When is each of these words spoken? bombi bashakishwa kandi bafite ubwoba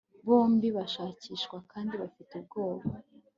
bombi 0.27 0.67
bashakishwa 0.77 1.57
kandi 1.71 1.93
bafite 2.01 2.31
ubwoba 2.41 2.89